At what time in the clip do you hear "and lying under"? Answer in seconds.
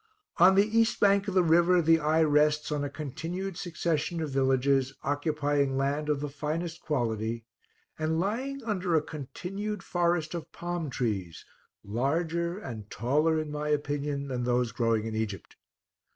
7.99-8.95